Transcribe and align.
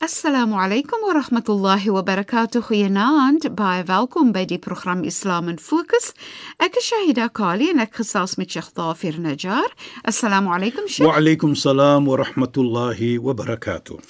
Assalamu 0.00 0.56
alaykum 0.56 1.02
wa 1.02 1.12
rahmatullahi 1.12 1.92
wa 1.92 2.00
barakatuh. 2.02 2.62
Goeienaand. 2.64 3.50
Baie 3.54 3.82
welkom 3.84 4.30
by 4.32 4.46
die 4.48 4.56
program 4.56 5.02
Islam 5.04 5.50
in 5.52 5.58
Fokus. 5.60 6.14
Ek 6.56 6.78
is 6.80 6.86
Shahida 6.88 7.26
Kali 7.28 7.68
en 7.68 7.82
ek 7.84 7.98
gesels 7.98 8.38
met 8.40 8.48
Sheikh 8.48 8.70
Dafir 8.72 9.18
Najjar. 9.20 9.68
Assalamu 10.08 10.54
alaykum 10.56 10.88
Sheikh. 10.88 11.04
Wa 11.04 11.18
alaykum 11.20 11.52
salaam 11.52 12.08
wa 12.08 12.16
rahmatullahi 12.22 13.18
wa 13.20 13.34
barakatuh. 13.36 14.00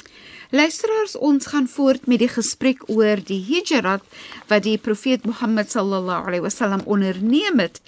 Luisteraars, 0.55 1.17
ons 1.19 1.51
gaan 1.51 1.67
voort 1.67 2.07
met 2.07 2.23
die 2.23 2.31
gesprek 2.31 2.87
oor 2.87 3.19
die 3.27 3.41
Hijrat 3.51 4.07
wat 4.47 4.63
die 4.63 4.79
Profeet 4.79 5.27
Mohammed 5.27 5.75
sallallahu 5.75 6.31
alaihi 6.31 6.47
wasallam 6.47 6.87
onderneem 6.87 7.59
het. 7.67 7.83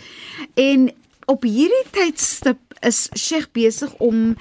En 0.59 0.91
op 1.31 1.47
hierdie 1.47 1.87
tydstip 1.95 2.59
is 2.83 3.07
Sheikh 3.15 3.53
besig 3.55 3.95
om 4.03 4.35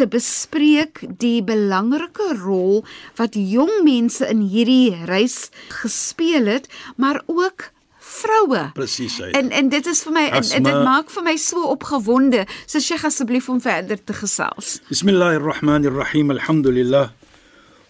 te 0.00 0.08
bespreek 0.08 1.02
die 1.20 1.42
belangrike 1.44 2.32
rol 2.40 2.80
wat 3.20 3.36
jong 3.36 3.82
mense 3.84 4.24
in 4.32 4.46
hierdie 4.48 4.96
reis 5.10 5.50
gespeel 5.82 6.48
het, 6.48 6.70
maar 6.96 7.20
ook 7.28 7.68
vroue. 8.10 8.62
Presies. 8.74 9.18
hy. 9.20 9.30
En 9.36 9.52
en 9.52 9.68
dit 9.72 9.86
is 9.86 10.02
vir 10.06 10.14
my 10.16 10.24
en, 10.32 10.46
en 10.56 10.66
dit 10.66 10.82
maak 10.86 11.12
vir 11.12 11.26
my 11.26 11.36
so 11.40 11.68
opgewonde. 11.74 12.46
So 12.66 12.80
Sheikh 12.80 13.04
asseblief 13.06 13.48
om 13.52 13.60
verder 13.60 14.00
te 14.00 14.16
gesels. 14.16 14.78
Bismillahirrahmanirrahim. 14.88 16.32
Alhamdulillah. 16.38 17.10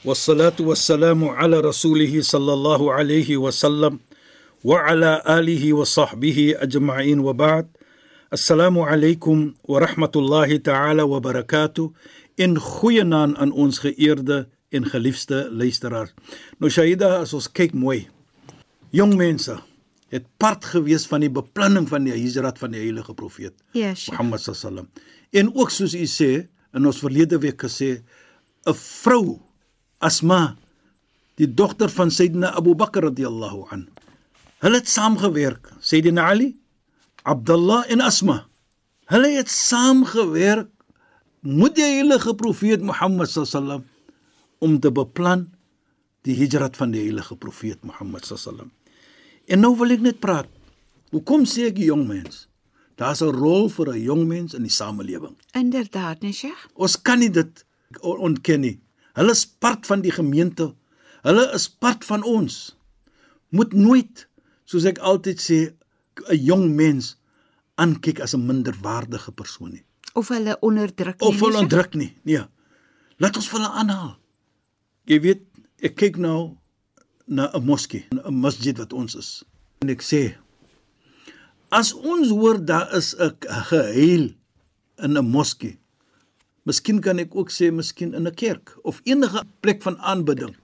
Wassalatu 0.05 0.70
wassalamu 0.70 1.34
ala 1.36 1.62
rasulih 1.62 2.11
sallallahu 2.24 2.91
alayhi 2.97 3.36
wa 3.36 3.52
sallam 3.52 4.00
wa 4.64 4.83
ala 4.89 5.20
alihi 5.24 5.74
wa 5.77 5.86
sahbihi 5.86 6.56
ajma'in 6.58 7.22
wa 7.22 7.36
ba'd. 7.36 7.69
Assalamu 8.31 8.86
alaykum 8.86 9.56
wa 9.67 9.81
rahmatullahi 9.81 10.62
ta'ala 10.62 11.03
wa 11.05 11.19
barakatuh. 11.19 11.91
In 12.39 12.55
goeie 12.55 13.03
naam 13.03 13.34
aan 13.34 13.50
ons 13.50 13.81
geëerde 13.83 14.47
en 14.70 14.86
geliefde 14.86 15.48
luisteraars. 15.50 16.12
Nou 16.62 16.70
Shaida, 16.70 17.08
as 17.25 17.34
ons 17.34 17.48
kyk 17.51 17.75
mooi. 17.75 18.05
Jong 18.95 19.17
mense 19.19 19.56
het 20.14 20.28
part 20.39 20.62
gewees 20.62 21.08
van 21.11 21.27
die 21.27 21.33
beplanning 21.41 21.89
van 21.91 22.06
die 22.06 22.14
hijrat 22.14 22.62
van 22.62 22.70
die 22.70 22.84
heilige 22.84 23.17
profeet. 23.19 23.56
Ja, 23.75 23.91
Sheikh. 23.98 24.14
Mohammed 24.14 24.47
sallam. 24.47 24.86
En 25.34 25.51
ook 25.51 25.75
soos 25.75 25.98
u 25.98 26.06
sê 26.06 26.31
in 26.70 26.86
ons 26.86 27.03
verlede 27.03 27.42
week 27.42 27.58
gesê 27.67 27.98
'n 28.62 28.78
vrou 28.78 29.41
Asma 29.98 30.55
die 31.34 31.51
dogter 31.51 31.91
van 31.91 32.11
Sayyidina 32.11 32.55
Abu 32.55 32.77
Bakr 32.78 33.11
radhiyallahu 33.11 33.67
an. 33.75 33.89
Hulle 34.62 34.77
het 34.77 34.89
saamgewerk, 34.89 35.73
Sayyidina 35.81 36.31
Ali, 36.31 36.61
Abdullah 37.25 37.85
en 37.91 38.01
Asma. 38.01 38.47
Hulle 39.11 39.31
het 39.36 39.51
saamgewerk 39.51 40.69
met 41.41 41.75
die 41.77 41.85
heilige 41.86 42.35
profeet 42.35 42.83
Mohammed 42.85 43.31
sallam 43.33 43.85
om 44.61 44.79
te 44.81 44.91
beplan 44.92 45.48
die 46.29 46.36
hijrat 46.36 46.77
van 46.77 46.92
die 46.95 47.03
heilige 47.07 47.36
profeet 47.36 47.83
Mohammed 47.85 48.27
sallam. 48.29 48.70
En 49.51 49.61
nou 49.64 49.73
wil 49.80 49.91
ek 49.97 50.05
net 50.05 50.20
praat. 50.23 50.48
Hoekom 51.11 51.47
sê 51.48 51.70
ek 51.70 51.80
jong 51.83 52.07
mens? 52.07 52.47
Daar's 53.01 53.23
'n 53.23 53.33
rol 53.35 53.69
vir 53.69 53.89
'n 53.95 54.01
jong 54.03 54.27
mens 54.29 54.55
in 54.55 54.63
die 54.63 54.70
samelewing. 54.70 55.36
Inderdaad, 55.55 56.20
nee 56.23 56.33
Sheikh. 56.33 56.69
Ons 56.75 56.97
kan 57.03 57.19
nie 57.19 57.30
dit 57.30 57.64
on- 58.01 58.19
ontken 58.19 58.61
nie. 58.61 58.80
Hulle 59.14 59.30
is 59.30 59.47
part 59.47 59.86
van 59.86 60.01
die 60.01 60.11
gemeente. 60.13 60.75
Hulle 61.23 61.51
is 61.55 61.69
part 61.69 62.05
van 62.05 62.23
ons. 62.23 62.77
Moet 63.48 63.73
nooit, 63.73 64.29
soos 64.64 64.85
ek 64.85 64.98
altyd 64.98 65.41
sê, 65.41 65.75
'n 66.29 66.36
jong 66.36 66.75
mens 66.75 67.17
aankyk 67.75 68.20
as 68.20 68.35
'n 68.35 68.47
minderwaardige 68.47 69.33
persoon 69.33 69.70
nie. 69.73 69.85
Of 70.13 70.29
hulle 70.29 70.57
onderdruk 70.61 71.20
nie. 71.20 71.29
Of 71.29 71.41
hulle 71.41 71.58
onderdruk 71.58 71.95
nie. 71.95 72.17
Nee. 72.23 72.45
Laat 73.17 73.36
ons 73.36 73.51
hulle 73.51 73.69
aanhaal. 73.69 74.17
Jy 75.05 75.20
weet, 75.20 75.42
ek 75.80 75.95
kyk 75.97 76.17
nou 76.17 76.57
na 77.27 77.51
'n 77.55 77.64
moskee, 77.64 78.07
'n 78.11 78.35
masjid 78.35 78.77
wat 78.79 78.92
ons 78.92 79.14
is. 79.14 79.45
En 79.80 79.89
ek 79.89 80.03
sê 80.03 80.36
as 81.70 81.92
ons 81.95 82.29
hoor 82.29 82.59
daar 82.59 82.91
is 82.97 83.14
'n 83.14 83.36
geheil 83.69 84.35
in 84.98 85.17
'n 85.17 85.25
moskee. 85.25 85.79
Miskien 86.64 87.01
kan 87.01 87.19
ek 87.19 87.35
ook 87.35 87.51
sê 87.51 87.73
miskien 87.73 88.14
in 88.14 88.27
'n 88.27 88.35
kerk 88.35 88.77
of 88.83 89.01
enige 89.05 89.45
plek 89.61 89.83
van 89.83 89.98
aanbidding. 89.98 90.57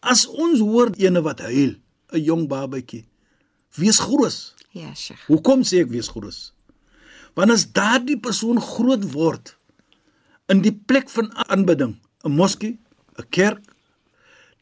As 0.00 0.26
ons 0.26 0.58
hoor 0.60 0.90
ene 0.96 1.22
wat 1.22 1.40
huil, 1.40 1.74
'n 2.12 2.20
jong 2.20 2.48
babatjie, 2.48 3.04
wees 3.74 3.98
gerus. 3.98 4.54
Ja, 4.72 4.94
Sheikh. 4.94 5.26
Hoekom 5.28 5.64
sê 5.68 5.82
ek 5.84 5.90
wees 5.92 6.08
gerus? 6.12 6.52
Want 7.36 7.52
as 7.54 7.66
daardie 7.72 8.18
persoon 8.20 8.60
groot 8.60 9.04
word 9.12 9.56
in 10.52 10.60
die 10.64 10.74
plek 10.74 11.08
van 11.10 11.30
aanbidding, 11.48 11.96
'n 12.24 12.32
moskee, 12.32 12.78
'n 13.18 13.28
kerk, 13.30 13.62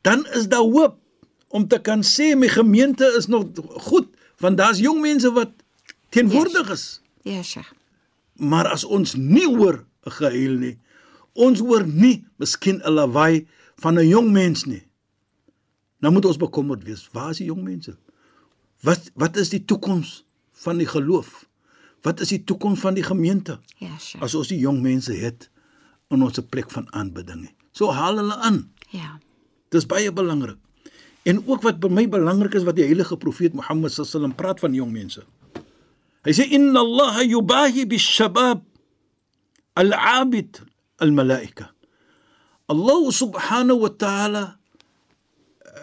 dan 0.02 0.26
is 0.34 0.48
daar 0.48 0.66
hoop 0.66 0.98
om 1.48 1.66
te 1.68 1.78
kan 1.78 2.02
sê 2.02 2.36
my 2.36 2.48
gemeente 2.48 3.04
is 3.18 3.26
nog 3.26 3.46
goed, 3.90 4.08
want 4.38 4.56
daar's 4.56 4.78
jong 4.78 5.00
mense 5.00 5.32
wat 5.32 5.50
teenwoordig 6.10 6.70
is. 6.70 7.00
Ja, 7.22 7.42
Sheikh. 7.42 7.72
Maar 8.34 8.66
as 8.66 8.84
ons 8.84 9.14
nie 9.14 9.46
hoor 9.46 9.84
'n 10.06 10.10
gehuil 10.10 10.58
nie, 10.58 10.78
ons 11.32 11.58
hoor 11.58 11.86
nie 11.86 12.24
miskien 12.36 12.80
'n 12.82 12.92
lawaai 12.92 13.46
van 13.76 13.98
'n 13.98 14.08
jong 14.08 14.30
mens 14.30 14.64
nie. 14.64 14.82
Nou 16.00 16.12
moet 16.12 16.24
ons 16.24 16.36
bekommerd 16.36 16.84
wees. 16.84 17.08
Waar 17.12 17.30
is 17.30 17.36
die 17.36 17.46
jong 17.46 17.62
mense? 17.62 17.96
Wat 18.86 19.10
wat 19.14 19.36
is 19.36 19.52
die 19.52 19.64
toekoms 19.64 20.24
van 20.64 20.80
die 20.80 20.88
geloof? 20.88 21.44
Wat 22.04 22.20
is 22.20 22.32
die 22.32 22.44
toekoms 22.44 22.80
van 22.80 22.96
die 22.96 23.04
gemeente? 23.04 23.58
Ja, 23.76 23.92
Sheikh. 23.98 24.24
As 24.24 24.34
ons 24.34 24.48
die 24.48 24.60
jong 24.60 24.80
mense 24.80 25.12
het 25.12 25.50
in 26.10 26.22
ons 26.24 26.40
plek 26.48 26.70
van 26.72 26.88
aanbidding. 26.96 27.50
So 27.76 27.92
haal 27.92 28.16
hulle 28.16 28.36
aan. 28.40 28.64
Ja. 28.90 29.18
Dis 29.70 29.86
baie 29.86 30.12
belangrik. 30.12 30.58
En 31.28 31.42
ook 31.46 31.62
wat 31.62 31.80
by 31.80 31.90
my 31.92 32.06
belangrik 32.08 32.56
is 32.56 32.64
wat 32.64 32.78
die 32.80 32.86
heilige 32.88 33.16
profeet 33.20 33.52
Mohammed 33.54 33.92
sallam 33.92 34.34
praat 34.34 34.60
van 34.64 34.74
jong 34.74 34.90
mense. 34.92 35.22
Hy 36.24 36.32
sê 36.36 36.48
inna 36.48 36.80
Allah 36.80 37.20
yubahi 37.24 37.86
bis-shabab 37.88 38.64
al-abid 39.80 40.60
al-malaika. 41.00 41.70
Allah 42.72 43.02
subhanahu 43.12 43.84
wa 43.84 43.92
ta'ala 43.92 44.44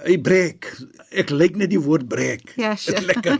hy 0.05 0.17
breek. 0.21 0.67
Ek 1.11 1.31
lyk 1.33 1.57
net 1.59 1.71
die 1.71 1.81
woord 1.81 2.07
breek. 2.09 2.53
Ja, 2.59 2.75
Sheikh. 2.75 3.05
Lekker. 3.07 3.39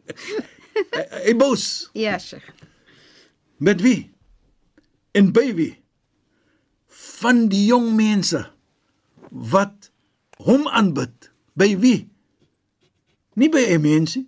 hy, 0.96 1.04
hy 1.28 1.34
boos. 1.38 1.88
Ja, 1.96 2.18
Sheikh. 2.20 2.46
Met 3.64 3.80
wie? 3.84 4.10
En 5.14 5.30
by 5.34 5.46
wie? 5.56 5.72
Van 7.20 7.46
die 7.48 7.64
jong 7.68 7.92
mense 7.96 8.42
wat 9.30 9.90
hom 10.44 10.66
aanbid. 10.68 11.30
By 11.58 11.70
wie? 11.78 12.00
Nie 13.38 13.50
by 13.50 13.64
'n 13.74 13.82
mensie, 13.82 14.26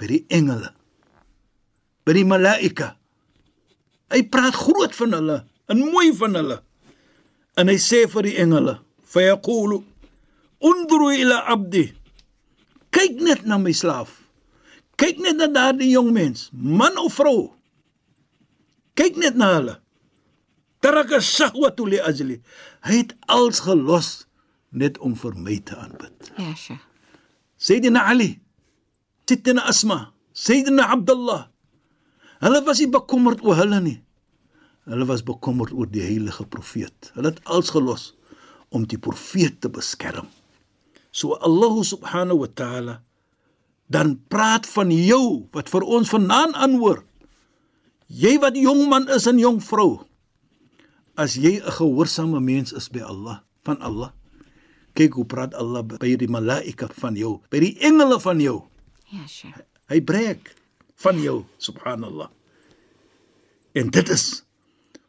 by 0.00 0.06
die 0.08 0.24
engele. 0.32 0.72
By 2.04 2.12
die 2.16 2.24
malaika. 2.24 2.94
Hy 4.12 4.22
praat 4.30 4.54
groot 4.54 4.94
van 4.94 5.12
hulle 5.12 5.38
en 5.68 5.82
mooi 5.82 6.12
van 6.16 6.38
hulle. 6.38 6.60
En 7.56 7.68
hy 7.68 7.76
sê 7.80 8.06
vir 8.08 8.22
die 8.22 8.36
engele, 8.36 8.78
"Fayaqulu 9.02 9.82
undru 10.60 11.10
ila 11.12 11.44
abdi." 11.46 11.92
Kyk 12.90 13.20
net 13.20 13.44
na 13.44 13.58
my 13.58 13.72
slaaf. 13.72 14.24
Kyk 14.96 15.18
net 15.20 15.36
na 15.36 15.46
daardie 15.52 15.92
jong 15.92 16.12
mens, 16.12 16.48
man 16.52 16.96
of 16.96 17.12
vrou. 17.18 17.52
Kyk 18.96 19.16
net 19.20 19.36
na 19.36 19.52
hulle. 19.56 19.74
Taraka 20.80 21.20
shahwatu 21.20 21.84
li 21.84 22.00
ajli. 22.00 22.40
Hy 22.86 22.96
het 23.02 23.12
als 23.28 23.60
gelos 23.66 24.24
net 24.72 24.98
om 25.04 25.16
vir 25.16 25.34
my 25.36 25.58
te 25.60 25.76
aanbid. 25.76 26.32
Ja, 26.38 26.54
Sheikh. 26.54 26.80
Sayyidina 27.56 28.04
Ali, 28.08 28.36
Sayyidina 29.28 29.64
Asma, 29.68 30.12
Sayyidina 30.32 30.88
Abdullah. 30.92 31.48
Hulle 32.44 32.60
was 32.66 32.80
nie 32.80 32.90
bekommerd 32.92 33.40
oor 33.44 33.56
hulle 33.56 33.80
nie. 33.80 33.98
Hulle 34.86 35.06
was 35.08 35.24
bekommerd 35.24 35.72
oor 35.72 35.88
die 35.90 36.04
heilige 36.04 36.44
profeet. 36.46 37.10
Hulle 37.16 37.32
het 37.32 37.40
alles 37.44 37.72
gelos 37.72 38.10
om 38.68 38.84
die 38.84 39.00
profeet 39.00 39.60
te 39.64 39.72
beskerm. 39.72 40.28
So 41.16 41.32
Allah 41.40 41.72
subhanahu 41.80 42.44
wa 42.44 42.50
ta'ala 42.52 42.94
dan 43.88 44.20
praat 44.28 44.68
van 44.68 44.92
jou 44.92 45.48
wat 45.56 45.72
vir 45.72 45.86
ons 45.88 46.12
vanaand 46.12 46.52
aanhoor. 46.60 47.06
Jy 48.12 48.36
wat 48.42 48.58
jong 48.60 48.84
man 48.92 49.08
is 49.08 49.24
en 49.24 49.40
jong 49.40 49.62
vrou. 49.64 50.04
As 51.16 51.40
jy 51.40 51.56
'n 51.56 51.72
gehoorsame 51.72 52.36
mens 52.44 52.76
is 52.76 52.92
by 52.92 53.00
Allah, 53.00 53.40
van 53.64 53.80
Allah. 53.80 54.12
Kyk 54.92 55.16
hoe 55.16 55.24
praat 55.24 55.56
Allah 55.56 55.80
by 55.80 56.16
die 56.20 56.28
malaika 56.28 56.92
van 57.00 57.16
jou, 57.16 57.40
by 57.48 57.64
die 57.64 57.76
engele 57.80 58.20
van 58.20 58.36
jou. 58.40 58.68
Ja, 59.08 59.24
Sheikh. 59.24 59.64
Hy 59.88 60.00
breek 60.04 60.52
van 61.00 61.16
jou, 61.16 61.46
subhanallah. 61.56 62.28
En 63.72 63.88
dit 63.88 64.08
is 64.08 64.44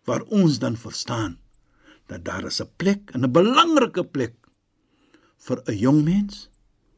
waar 0.07 0.23
ons 0.31 0.59
dan 0.59 0.77
verstaan 0.77 1.35
dat 2.07 2.23
daar 2.23 2.47
is 2.47 2.61
'n 2.61 2.71
plek, 2.77 3.11
'n 3.11 3.27
belangrike 3.27 4.03
plek 4.03 4.46
vir 5.37 5.61
'n 5.67 5.77
jong 5.77 6.03
mens. 6.03 6.49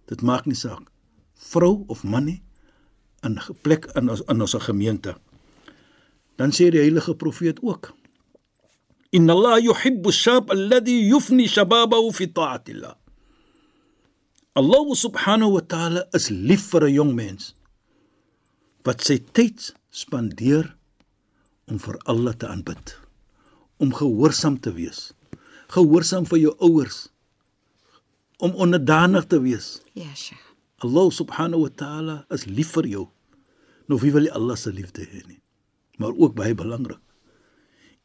Dit 0.07 0.21
maak 0.21 0.45
nie 0.45 0.55
saak 0.55 0.89
vrou 1.39 1.85
of 1.87 2.03
man 2.03 2.25
nie 2.25 2.41
in 3.23 3.37
'n 3.37 3.55
plek 3.63 3.85
in 3.95 4.09
ons 4.09 4.21
in 4.27 4.41
ons 4.41 4.55
gemeente. 4.59 5.15
Dan 6.35 6.51
sê 6.51 6.69
die 6.71 6.79
heilige 6.79 7.15
profeet 7.15 7.59
ook: 7.61 7.93
Inna 9.11 9.33
Allah 9.33 9.59
yuhibbu 9.59 10.09
ash-shab 10.09 10.49
alladhi 10.49 11.07
yufni 11.09 11.47
shababahu 11.47 12.11
fi 12.13 12.27
ta'atillah. 12.27 12.95
Allah 14.55 14.87
subhanahu 14.95 15.51
wa 15.51 15.61
ta'ala 15.61 16.01
is 16.13 16.29
lief 16.29 16.71
vir 16.71 16.83
'n 16.83 16.93
jong 16.93 17.13
mens 17.15 17.53
wat 18.83 19.03
sy 19.03 19.17
tyd 19.33 19.75
spandeer 19.91 20.75
om 21.67 21.77
vir 21.79 21.97
Allah 22.05 22.33
te 22.33 22.47
aanbid, 22.47 22.95
om 23.77 23.93
gehoorsaam 23.93 24.59
te 24.59 24.71
wees, 24.71 25.13
gehoorsaam 25.67 26.25
vir 26.25 26.39
jou 26.39 26.53
ouers, 26.59 27.09
om 28.39 28.55
onderdanig 28.55 29.27
te 29.27 29.41
wees. 29.43 29.81
Ja, 29.93 30.09
Sheikh. 30.15 30.45
Allah 30.79 31.11
subhanahu 31.11 31.67
wa 31.67 31.71
ta'ala 31.75 32.15
is 32.31 32.45
lief 32.47 32.71
vir 32.77 32.87
jou. 32.87 33.05
Nou 33.91 33.99
wie 33.99 34.13
wil 34.15 34.27
nie 34.27 34.31
Allah 34.31 34.55
se 34.55 34.71
liefde 34.71 35.03
hê 35.03 35.21
nie? 35.27 35.41
Maar 35.99 36.15
ook 36.15 36.37
baie 36.37 36.55
belangrik. 36.55 37.01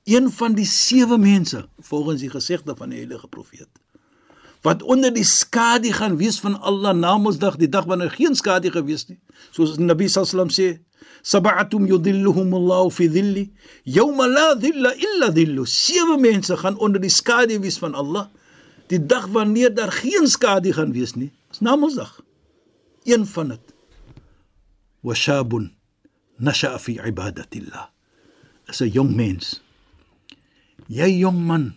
Een 0.05 0.27
van 0.35 0.57
die 0.59 0.67
sewe 0.67 1.17
mense 1.19 1.63
volgens 1.79 2.21
die 2.21 2.31
gesegde 2.33 2.75
van 2.77 2.91
die 2.91 2.99
heilige 3.05 3.31
profeet 3.31 3.71
wat 4.65 4.83
onder 4.83 5.13
die 5.13 5.27
skadu 5.29 5.93
gaan 5.93 6.17
wees 6.17 6.39
van 6.41 6.57
Allah 6.65 6.95
na 6.97 7.19
Mondsdag, 7.21 7.59
die 7.61 7.69
dag 7.69 7.85
wanneer 7.85 8.11
geen 8.11 8.33
skadu 8.35 8.71
gewees 8.73 9.05
nie. 9.11 9.19
Soos 9.53 9.75
die 9.77 9.85
Nabi 9.85 10.09
sallam 10.09 10.49
sê, 10.49 10.79
sab'atum 11.21 11.85
yudhilluhum 11.91 12.55
Allah 12.57 12.89
fi 12.89 13.11
dhilli 13.13 13.51
yawma 13.85 14.25
la 14.27 14.47
dhilla 14.57 14.95
illa 14.97 15.29
dhillu. 15.37 15.67
Sewe 15.69 16.17
mense 16.21 16.57
gaan 16.57 16.81
onder 16.81 17.03
die 17.03 17.13
skadu 17.13 17.61
wees 17.61 17.77
van 17.83 17.93
Allah 17.93 18.31
die 18.93 19.01
dag 19.01 19.27
wanneer 19.33 19.75
daar 19.75 19.93
geen 19.93 20.27
skadu 20.29 20.73
gaan 20.73 20.93
wees 20.93 21.15
nie. 21.15 21.33
Dis 21.51 21.61
na 21.61 21.77
Mondsdag 21.77 22.21
een 23.05 23.27
van 23.27 23.49
dit 23.49 23.75
washabun 25.05 25.75
nasha 26.37 26.79
fi 26.79 26.99
ibadatillah. 27.01 27.89
Is 28.67 28.81
'n 28.81 28.89
jong 28.89 29.15
mens. 29.15 29.63
Jy 30.89 31.19
jong 31.19 31.41
man 31.47 31.77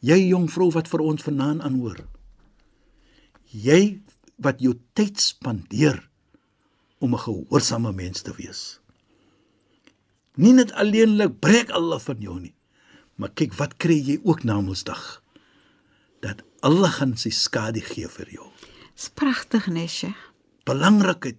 jy 0.00 0.28
jong 0.28 0.50
vrou 0.50 0.70
wat 0.70 0.88
vir 0.88 1.00
ons 1.00 1.22
vanaand 1.22 1.62
aanhoor. 1.62 2.06
Jy 3.44 4.02
wat 4.36 4.60
jou 4.60 4.74
tyd 4.92 5.20
spandeer 5.20 6.08
om 6.98 7.14
'n 7.14 7.18
gehoorsame 7.18 7.92
mens 7.92 8.22
te 8.22 8.34
wees. 8.36 8.80
Nie 10.34 10.52
net 10.52 10.72
alleenlik 10.72 11.38
breek 11.40 11.70
Allah 11.70 12.00
van 12.00 12.20
jou 12.20 12.40
nie 12.40 12.54
maar 13.14 13.32
kyk 13.34 13.54
wat 13.58 13.76
kry 13.78 13.96
jy 13.98 14.18
ook 14.26 14.44
na 14.44 14.60
Mondsdag 14.60 15.22
dat 16.24 16.40
Allah 16.64 16.90
gaan 16.98 17.16
sy 17.20 17.30
skadu 17.30 17.80
gee 17.84 18.08
vir 18.08 18.30
jou 18.38 18.46
Dis 18.94 19.10
pragtig, 19.14 19.66
Nesje. 19.68 20.14
belangrikheid 20.64 21.36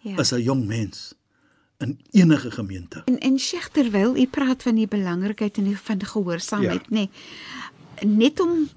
Ja. 0.00 0.18
is 0.20 0.32
'n 0.32 0.42
jong 0.42 0.66
mens 0.66 1.14
in 1.78 1.98
enige 2.12 2.50
gemeente. 2.50 3.02
En 3.06 3.18
en 3.20 3.38
Sheikh 3.38 3.68
terwyl 3.72 4.16
u 4.16 4.26
praat 4.26 4.62
van 4.62 4.74
die 4.74 4.86
belangrikheid 4.88 5.56
en 5.58 5.64
die 5.64 5.76
van 5.78 6.04
gehoorsaamheid, 6.04 6.86
Ja. 6.88 6.96
nê. 6.96 7.08
Nee, 7.08 7.10
net 8.06 8.40
om 8.40 8.68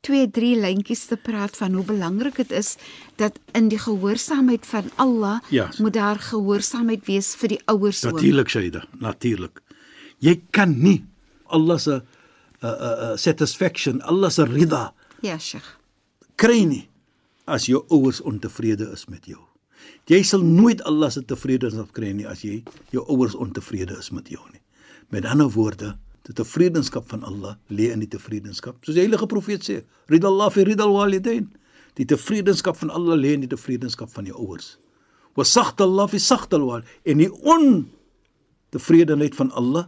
twee 0.00 0.30
drie 0.30 0.56
lyntjies 0.60 1.06
te 1.06 1.16
praat 1.16 1.56
van 1.56 1.72
hoe 1.74 1.84
belangrik 1.84 2.36
dit 2.36 2.50
is 2.52 2.76
dat 3.16 3.38
in 3.52 3.68
die 3.68 3.78
gehoorsaamheid 3.78 4.66
van 4.66 4.90
Allah 4.96 5.40
Ja. 5.50 5.70
moet 5.78 5.92
daar 5.92 6.18
gehoorsaamheid 6.18 7.06
wees 7.06 7.34
vir 7.34 7.48
die 7.48 7.60
ouers 7.66 8.04
ook. 8.04 8.12
Natuurlik 8.12 8.48
Shaida, 8.48 8.84
natuurlik. 8.98 9.60
Jy 10.18 10.40
kan 10.50 10.78
nie 10.82 11.04
Allah 11.46 11.78
se 11.78 12.02
uh, 12.64 12.68
uh, 12.68 13.12
uh, 13.12 13.16
satisfaction, 13.20 14.00
Allah 14.08 14.30
se 14.32 14.44
rida 14.48 14.92
Ja, 15.22 15.36
Sheikh. 15.38 15.66
kry 16.40 16.64
nie 16.64 16.88
as 17.46 17.66
jou 17.68 17.84
ouers 17.92 18.22
ontevrede 18.24 18.88
is 18.92 19.04
met 19.12 19.26
jou. 19.28 19.40
Jy 20.08 20.22
sal 20.24 20.40
nooit 20.44 20.80
Allah 20.88 21.10
se 21.12 21.20
tevredenskap 21.22 21.92
kry 21.96 22.12
nie 22.16 22.24
as 22.28 22.40
jy 22.44 22.62
jou 22.92 23.04
ouers 23.12 23.34
ontevrede 23.36 23.98
is 24.00 24.10
met 24.12 24.28
jou 24.32 24.40
nie. 24.52 24.60
Met 25.12 25.24
ander 25.28 25.48
woorde, 25.52 25.94
die 26.24 26.32
tevredenskap 26.36 27.04
van 27.10 27.22
Allah 27.28 27.56
lê 27.68 27.90
in 27.92 28.00
die 28.00 28.08
tevredenskap. 28.08 28.78
Soos 28.84 28.96
die 28.96 29.04
heilige 29.04 29.26
profeet 29.28 29.64
sê, 29.64 29.82
ridallah 30.08 30.48
fi 30.52 30.64
ridal 30.64 30.92
walidain. 30.96 31.50
Die 32.00 32.06
tevredenskap 32.08 32.76
van 32.80 32.90
Allah 32.90 33.16
lê 33.20 33.34
in 33.36 33.44
die 33.44 33.50
tevredenskap 33.52 34.08
van 34.12 34.24
jou 34.28 34.36
ouers. 34.40 34.78
Wa 35.36 35.44
sakhtallah 35.44 36.08
fi 36.08 36.18
sakhtal 36.22 36.64
wal 36.64 36.82
en 37.04 37.18
die 37.20 37.28
ontevredenheid 38.72 39.36
van 39.36 39.52
Allah 39.52 39.86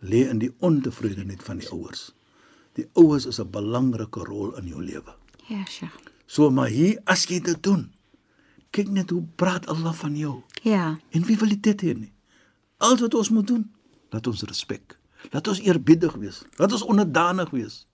lê 0.00 0.28
in 0.28 0.38
die 0.38 0.52
ontevredenheid 0.58 1.42
van 1.42 1.58
die 1.58 1.68
ouers. 1.70 2.12
Die 2.78 2.86
ouers 2.94 3.26
is 3.26 3.40
'n 3.40 3.50
belangrike 3.50 4.24
rol 4.24 4.56
in 4.56 4.66
jou 4.66 4.82
lewe. 4.82 5.14
Ja, 5.46 5.64
Sheikh. 5.64 5.96
So 6.26 6.50
maar 6.50 6.68
hier 6.68 7.00
as 7.04 7.24
jy 7.26 7.40
dit 7.40 7.62
doen, 7.62 7.92
kyk 8.70 8.88
net 8.88 9.10
hoe 9.10 9.24
praat 9.36 9.66
Allah 9.66 9.94
van 9.94 10.16
jou. 10.16 10.42
Ja. 10.62 10.98
En 11.10 11.24
wie 11.24 11.38
wil 11.38 11.60
dit 11.60 11.82
hê 11.82 11.94
nie? 11.94 12.12
Al 12.76 12.96
wat 12.96 13.14
ons 13.14 13.30
moet 13.30 13.46
doen, 13.46 13.70
laat 14.10 14.26
ons 14.26 14.42
respek. 14.42 14.98
Laat 15.30 15.48
ons 15.48 15.60
eerbiedig 15.60 16.14
wees. 16.14 16.42
Laat 16.56 16.72
ons 16.72 16.82
onderdanig 16.82 17.50
wees. 17.50 17.86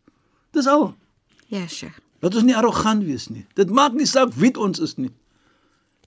Dis 0.51 0.67
al. 0.67 0.95
Ja, 1.47 1.67
Sheikh. 1.67 1.99
Laat 2.21 2.35
ons 2.35 2.45
nie 2.45 2.57
arrogant 2.57 3.05
wees 3.05 3.29
nie. 3.29 3.47
Dit 3.55 3.71
maak 3.71 3.93
nie 3.93 4.07
saak 4.07 4.33
wie 4.41 4.53
ons 4.61 4.81
is 4.81 4.97
nie. 4.97 5.13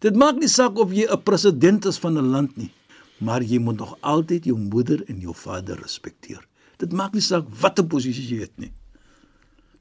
Dit 0.04 0.16
maak 0.18 0.38
nie 0.38 0.50
saak 0.50 0.78
of 0.78 0.92
jy 0.94 1.08
'n 1.10 1.24
president 1.24 1.86
is 1.86 1.98
van 1.98 2.18
'n 2.18 2.30
land 2.30 2.58
nie, 2.58 2.72
maar 3.18 3.44
jy 3.44 3.60
moet 3.60 3.78
nog 3.78 3.98
altyd 4.02 4.46
jou 4.46 4.58
moeder 4.60 5.04
en 5.10 5.20
jou 5.20 5.36
vader 5.36 5.80
respekteer. 5.82 6.48
Dit 6.78 6.94
maak 6.94 7.14
nie 7.14 7.22
saak 7.22 7.48
watter 7.62 7.86
posisie 7.86 8.26
jy 8.28 8.44
het 8.46 8.58
nie. 8.62 8.74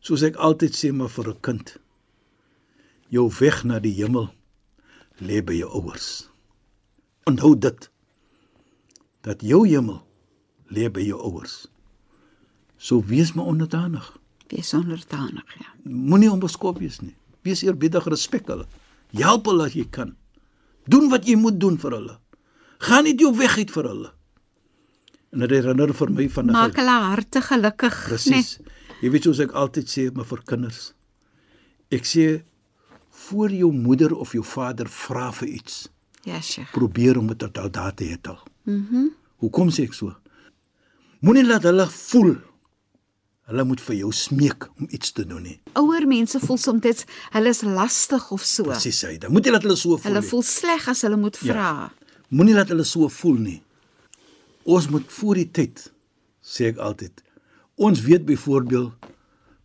Soos 0.01 0.23
ek 0.23 0.37
altyd 0.37 0.77
sê 0.77 0.93
maar 0.93 1.11
vir 1.11 1.29
'n 1.29 1.41
kind, 1.41 1.77
jou 3.09 3.31
weg 3.41 3.65
na 3.65 3.79
die 3.79 3.95
hemel 3.95 4.33
lê 5.21 5.43
by 5.45 5.53
jou 5.53 5.71
ouers. 5.71 6.29
Onthou 7.27 7.59
dit 7.59 7.91
dat 9.21 9.43
jou 9.43 9.67
hemel 9.67 10.03
lê 10.71 10.91
by 10.93 11.01
jou 11.01 11.21
ouers. 11.21 11.67
So 12.77 13.03
wees 13.03 13.33
maar 13.33 13.47
onderdanig. 13.47 14.19
Wees 14.49 14.75
onderdanig, 14.75 15.59
ja. 15.59 15.73
Moenie 15.83 16.31
onbeskof 16.31 16.79
wees 16.79 17.01
nie. 17.01 17.17
Wees 17.43 17.63
eerbiedig, 17.63 18.05
respek 18.07 18.47
hulle. 18.47 18.67
Help 19.17 19.47
hulle 19.47 19.67
as 19.67 19.75
jy 19.75 19.87
kan. 19.91 20.17
Doen 20.87 21.09
wat 21.11 21.27
jy 21.27 21.37
moet 21.37 21.61
doen 21.61 21.79
vir 21.79 21.91
hulle. 21.91 22.19
Gaan 22.79 23.05
nie 23.05 23.15
jou 23.19 23.33
weg 23.37 23.57
uit 23.59 23.71
vir 23.71 23.85
hulle. 23.91 24.13
En 25.33 25.43
dit 25.45 25.51
herinner 25.51 25.95
vir 25.95 26.11
my 26.11 26.29
van 26.31 26.47
'n 26.47 26.53
Maak 26.53 26.77
hulle 26.77 26.99
harte 27.11 27.41
gelukkig, 27.41 28.05
Presies. 28.09 28.59
Jy 29.03 29.11
weet 29.11 29.23
soos 29.23 29.39
ek 29.41 29.53
altyd 29.53 29.89
sê 29.89 30.13
maar 30.15 30.25
vir 30.25 30.43
kinders. 30.45 30.93
Ek 31.91 32.05
sê 32.05 32.43
voor 33.11 33.51
jou 33.51 33.73
moeder 33.73 34.15
of 34.15 34.33
jou 34.33 34.45
vader 34.45 34.89
vra 34.89 35.33
vir 35.33 35.49
iets, 35.49 35.89
Nee? 36.25 36.35
Ja, 36.35 36.41
Sheikh. 36.41 36.71
probeer 36.73 37.19
om 37.19 37.27
dit 37.27 37.59
al 37.59 37.71
daar 37.71 37.95
te 37.95 38.19
al. 38.23 38.39
Mhm. 38.65 38.95
Mm 38.97 39.15
Hoekom 39.37 39.69
sê 39.71 39.83
ek 39.85 39.93
so? 39.93 40.17
Moenie 41.21 41.45
laat 41.45 41.63
hulle 41.63 41.87
voel 41.87 42.37
hulle 43.47 43.65
moet 43.65 43.81
vir 43.81 43.97
jou 43.97 44.13
smeek 44.13 44.67
om 44.81 44.87
iets 44.91 45.13
te 45.13 45.27
doen 45.27 45.43
nie. 45.43 45.61
Ouer 45.79 46.07
mense 46.07 46.41
voel 46.41 46.57
soms 46.57 47.05
hulle 47.31 47.49
is 47.49 47.61
lastig 47.63 48.31
of 48.33 48.43
so. 48.43 48.63
Presies 48.63 49.03
hy. 49.03 49.19
Dan 49.19 49.33
moet 49.33 49.45
jy 49.45 49.53
laat 49.53 49.63
hulle 49.63 49.77
so 49.77 49.97
voel. 49.97 50.03
Hulle 50.13 50.23
voel 50.23 50.43
sleg 50.43 50.89
as 50.89 51.03
hulle 51.03 51.17
moet 51.17 51.39
Ja. 51.43 51.93
Moenie 52.29 52.55
laat 52.55 52.69
hulle 52.73 52.85
so 52.85 53.09
voel 53.09 53.39
nie. 53.39 53.61
Ons 54.67 54.89
moet 54.91 55.07
voor 55.19 55.35
die 55.35 55.51
tyd 55.51 55.93
sê 56.43 56.71
ek 56.73 56.79
altyd. 56.83 57.23
Ons 57.77 58.01
weet 58.07 58.25
byvoorbeeld 58.27 58.93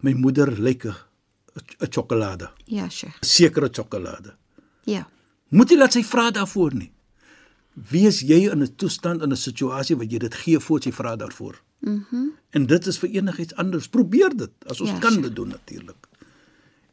my 0.06 0.13
moeder 0.13 0.51
lyk 0.60 0.86
'n 0.86 1.88
sjokolade, 1.91 2.50
Ja, 2.65 2.89
Sheikh. 2.89 3.15
'n 3.22 3.25
sekere 3.25 3.70
sjokolade. 3.72 4.36
Ja. 4.86 5.08
Moet 5.50 5.70
jy 5.70 5.77
laat 5.77 5.94
sy 5.94 6.03
vra 6.03 6.32
daarvoor 6.32 6.74
nie. 6.74 6.91
Wees 7.74 8.20
jy 8.22 8.50
in 8.51 8.62
'n 8.63 8.75
toestand 8.75 9.22
in 9.22 9.32
'n 9.32 9.36
situasie 9.38 9.96
wat 9.98 10.12
jy 10.12 10.18
dit 10.20 10.34
gee 10.36 10.60
voor 10.60 10.82
sy 10.82 10.91
vra 10.91 11.15
daarvoor. 11.15 11.62
Mhm. 11.80 12.03
Mm 12.12 12.30
en 12.53 12.65
dit 12.65 12.88
is 12.88 12.98
vir 13.00 13.10
enigiets 13.10 13.56
anders. 13.56 13.88
Probeer 13.88 14.30
dit 14.38 14.51
as 14.68 14.82
ons 14.82 14.89
ja, 14.89 15.00
kan 15.00 15.12
sure. 15.12 15.22
dit 15.22 15.36
doen 15.36 15.48
natuurlik. 15.48 16.08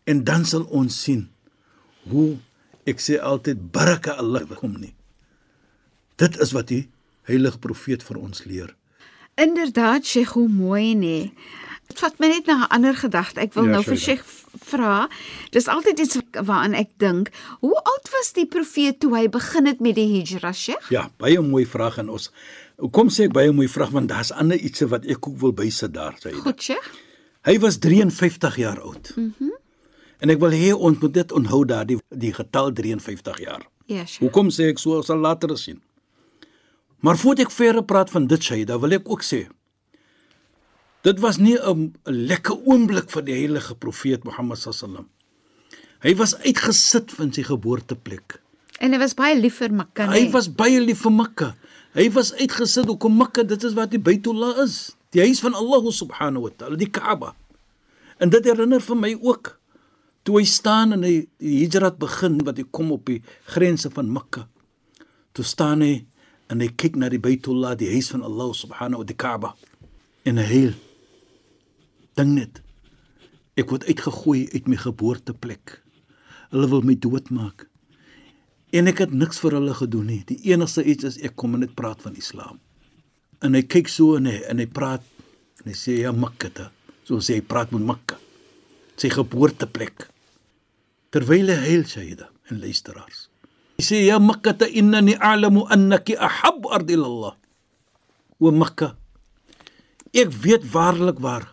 En 0.04 0.24
dan 0.24 0.44
sal 0.44 0.62
ons 0.62 1.02
sien 1.02 1.28
hoe 2.08 2.38
ek 2.86 3.00
sê 3.00 3.18
altyd 3.20 3.72
baraka 3.72 4.12
Allah 4.12 4.46
kom 4.54 4.76
nie. 4.78 4.94
Dit 6.18 6.38
is 6.42 6.52
wat 6.56 6.68
die 6.72 6.88
heilige 7.28 7.60
profeet 7.62 8.02
vir 8.02 8.18
ons 8.18 8.44
leer. 8.48 8.74
Inderdaad, 9.38 10.06
Sheikh, 10.06 10.34
hoe 10.34 10.48
mooi 10.50 10.94
nê. 10.98 11.30
Dit 11.88 12.00
vat 12.02 12.18
my 12.20 12.28
net 12.28 12.46
na 12.46 12.66
'n 12.66 12.70
ander 12.74 12.94
gedagte. 12.94 13.40
Ek 13.40 13.54
wil 13.54 13.64
Ja, 13.64 13.70
nou 13.70 13.82
vir. 13.82 13.96
Sheikh 13.96 14.24
vra. 14.64 15.08
Dis 15.50 15.68
altyd 15.68 15.98
iets 15.98 16.18
waaraan 16.32 16.74
ek 16.74 16.90
dink. 16.96 17.30
Hoe 17.60 17.74
oud 17.74 18.08
was 18.10 18.32
die 18.32 18.46
profeet 18.46 19.00
toe 19.00 19.14
hy 19.16 19.28
begin 19.28 19.66
het 19.66 19.80
met 19.80 19.94
die 19.94 20.08
hijra, 20.08 20.52
Sheikh? 20.52 20.90
Ja, 20.90 21.10
baie 21.16 21.40
mooi 21.40 21.66
vraag 21.66 21.98
en 21.98 22.08
ons 22.08 22.30
Kom 22.92 23.08
sê 23.08 23.24
ek 23.26 23.32
baie 23.32 23.50
mooi 23.52 23.66
vraag 23.68 23.90
want 23.90 24.08
daar's 24.08 24.30
ander 24.30 24.56
ietsie 24.58 24.86
wat 24.86 25.04
ek 25.04 25.26
ook 25.26 25.38
wil 25.40 25.52
bysit 25.52 25.92
daar 25.94 26.14
sê. 26.22 26.32
Goed, 26.32 26.62
Sheikh. 26.62 26.90
Hy 27.42 27.58
was 27.58 27.78
53 27.78 28.56
jaar 28.56 28.80
oud. 28.80 29.12
Mhm. 29.16 29.32
Mm 29.38 29.52
en 30.20 30.30
ek 30.30 30.40
wil 30.42 30.50
hê 30.50 30.72
ons 30.74 30.98
moet 30.98 31.12
dit 31.14 31.32
onthou 31.32 31.64
daar 31.64 31.86
die 31.86 31.98
die 32.10 32.32
getal 32.34 32.72
53 32.72 33.38
jaar. 33.38 33.62
Ja, 33.86 34.04
Sheikh. 34.04 34.18
Hoekom 34.18 34.50
sê 34.50 34.68
ek 34.72 34.78
so? 34.78 34.96
Ons 34.96 35.06
sal 35.06 35.18
later 35.22 35.56
sien. 35.58 35.80
Maar 37.04 37.18
voordat 37.18 37.46
ek 37.46 37.54
verder 37.54 37.84
praat 37.86 38.10
van 38.10 38.26
dit 38.26 38.42
Shaida, 38.42 38.78
wil 38.82 38.98
ek 38.98 39.08
ook 39.08 39.22
sê 39.26 39.46
dit 41.06 41.20
was 41.22 41.38
nie 41.38 41.56
'n 41.56 41.94
lekker 42.04 42.56
oomblik 42.66 43.10
vir 43.10 43.22
die 43.22 43.34
heilige 43.34 43.74
profeet 43.74 44.24
Mohammed 44.24 44.58
sallam. 44.58 45.06
Hy 46.02 46.14
was 46.16 46.34
uitgesit 46.36 47.12
van 47.12 47.32
sy 47.32 47.42
geboorteplek. 47.42 48.42
En 48.78 48.92
hy 48.92 48.98
was 48.98 49.14
baie 49.14 49.38
lief 49.38 49.56
vir 49.62 49.72
Mekka. 49.72 50.06
Hy 50.06 50.24
nee. 50.26 50.30
was 50.30 50.48
baie 50.48 50.80
lief 50.80 51.00
vir 51.02 51.12
Mekka. 51.12 51.54
Hy 51.94 52.10
was 52.14 52.32
uitgesit 52.34 52.86
hoekom 52.86 53.16
Mekka, 53.16 53.42
dit 53.42 53.64
is 53.64 53.74
wat 53.74 53.90
die 53.90 53.98
Baitullah 53.98 54.58
is, 54.62 54.96
die 55.10 55.20
huis 55.20 55.40
van 55.40 55.54
Allah 55.54 55.82
subhanahu 55.90 56.42
wa 56.42 56.50
ta'ala, 56.50 56.76
die 56.76 56.90
Kaaba. 56.90 57.34
En 58.18 58.30
dit 58.30 58.44
herinner 58.44 58.80
vir 58.80 58.96
my 58.96 59.14
ook 59.18 59.58
toe 60.22 60.38
hy 60.38 60.44
staan 60.44 60.92
en 60.92 61.02
hy 61.02 61.26
die 61.40 61.64
hijrat 61.64 61.98
begin 61.98 62.38
wat 62.44 62.58
hy 62.60 62.66
kom 62.70 62.92
op 62.92 63.06
die 63.06 63.22
grense 63.54 63.90
van 63.90 64.12
Mekka. 64.12 64.46
Toe 65.32 65.44
staan 65.44 65.82
hy 65.82 66.06
en 66.48 66.62
hy 66.64 66.68
kyk 66.80 66.96
na 66.96 67.10
die 67.12 67.20
Baitullah, 67.20 67.76
die 67.78 67.90
huis 67.92 68.10
van 68.12 68.24
Allah 68.26 68.52
subhanahu 68.56 69.02
wa 69.02 69.08
die 69.08 69.16
Kaaba. 69.16 69.54
En 70.24 70.40
hy 70.40 70.46
heel 70.48 70.76
ding 72.18 72.34
net 72.34 72.62
ek 73.58 73.72
word 73.72 73.88
uitgegooi 73.90 74.46
uit 74.54 74.68
my 74.70 74.78
geboorteplek. 74.78 75.78
Hulle 76.52 76.68
wil 76.70 76.84
my 76.86 76.94
doodmaak. 76.94 77.66
En 78.70 78.86
ek 78.90 79.02
het 79.02 79.14
niks 79.14 79.40
vir 79.42 79.56
hulle 79.58 79.74
gedoen 79.74 80.06
nie. 80.12 80.20
Die 80.28 80.38
enigste 80.52 80.84
iets 80.86 81.08
is 81.08 81.18
ek 81.26 81.34
kom 81.40 81.56
net 81.58 81.74
praat 81.78 82.04
van 82.04 82.14
Islam. 82.18 82.60
En 83.42 83.54
hy 83.58 83.64
kyk 83.66 83.90
so 83.90 84.18
en 84.18 84.28
hy 84.30 84.36
en 84.50 84.62
hy 84.62 84.66
praat 84.70 85.02
en 85.62 85.72
hy 85.72 85.74
sê 85.78 85.98
ja 86.04 86.12
Mekka. 86.14 86.68
So 87.08 87.18
sê 87.24 87.40
hy 87.40 87.44
praat 87.46 87.74
met 87.74 87.82
Mekka. 87.82 88.18
Sy 88.98 89.10
geboorteplek. 89.14 90.06
Terwyl 91.14 91.50
hy 91.50 91.58
heel 91.64 91.86
Shaida 91.88 92.28
en 92.52 92.62
luisteraars. 92.62 93.26
Sê 93.78 94.06
ja 94.06 94.18
Mekka 94.18 94.66
innani 94.66 95.14
a'lamu 95.20 95.62
annaki 95.70 96.16
ahab 96.18 96.66
ard 96.66 96.90
ila 96.90 97.06
Allah. 97.06 97.34
O 98.40 98.50
Mekka. 98.50 98.96
Ek 100.12 100.34
weet 100.42 100.64
waarlik 100.72 101.20
waar 101.22 101.46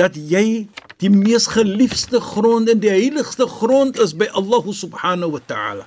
dat 0.00 0.16
jy 0.16 0.68
die 1.02 1.10
mees 1.12 1.50
geliefde 1.52 2.20
grond 2.20 2.70
en 2.72 2.80
die 2.80 2.88
heiligste 2.88 3.44
grond 3.44 3.98
is 4.00 4.14
by 4.16 4.30
Allah 4.32 4.64
subhanahu 4.64 5.36
wa 5.36 5.42
ta'ala. 5.44 5.84